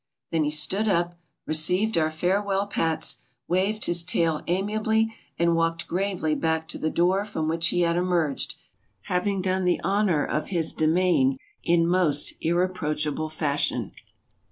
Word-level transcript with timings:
Then 0.31 0.45
he 0.45 0.49
stood 0.49 0.87
up, 0.87 1.13
received 1.45 1.95
our 1.95 2.09
farewell 2.09 2.65
pats, 2.65 3.17
waved 3.47 3.85
his 3.85 4.03
tail 4.03 4.41
amiably, 4.47 5.13
and 5.37 5.55
walked 5.55 5.85
gravely 5.85 6.33
back 6.33 6.67
to 6.69 6.79
the 6.79 6.89
door 6.89 7.23
from 7.23 7.47
which 7.47 7.67
he 7.67 7.81
had 7.81 7.97
emerged, 7.97 8.55
having 9.03 9.43
done 9.43 9.63
the 9.63 9.79
honor 9.83 10.25
of 10.25 10.47
his 10.47 10.73
demesne 10.73 11.37
in 11.63 11.85
most 11.85 12.33
irreproachable 12.43 13.29
fashion. 13.29 13.91